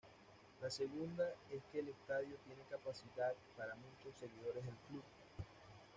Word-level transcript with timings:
La 0.63 0.69
segunda 0.71 1.29
es 1.51 1.61
que 1.71 1.79
el 1.81 1.89
estadio 1.89 2.35
tiene 2.47 2.63
capacidad 2.71 3.33
para 3.55 3.75
muchos 3.75 4.17
seguidores 4.19 4.65
del 4.65 4.73
club. 4.89 5.03